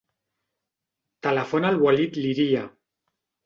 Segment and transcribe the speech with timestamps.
[1.29, 2.69] Telefona al Walid Liria.